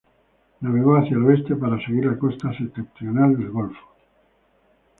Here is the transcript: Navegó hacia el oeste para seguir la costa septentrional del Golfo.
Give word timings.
Navegó 0.61 0.97
hacia 0.97 1.15
el 1.15 1.23
oeste 1.27 1.55
para 1.55 1.77
seguir 1.85 2.05
la 2.05 2.17
costa 2.17 2.51
septentrional 2.57 3.37
del 3.37 3.51
Golfo. 3.51 3.87